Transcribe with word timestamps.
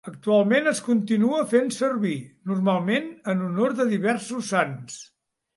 Actualment 0.09 0.69
es 0.71 0.79
continua 0.85 1.41
fent 1.51 1.69
servir, 1.75 2.15
normalment 2.53 3.13
en 3.35 3.47
honor 3.51 3.79
de 3.83 3.89
diversos 3.93 4.51
sants. 4.57 5.01